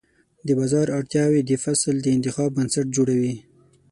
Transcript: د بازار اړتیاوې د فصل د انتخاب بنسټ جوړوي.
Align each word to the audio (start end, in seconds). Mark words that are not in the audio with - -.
د 0.47 0.49
بازار 0.59 0.87
اړتیاوې 0.97 1.41
د 1.45 1.51
فصل 1.63 1.95
د 2.01 2.07
انتخاب 2.17 2.49
بنسټ 2.57 2.87
جوړوي. 2.95 3.35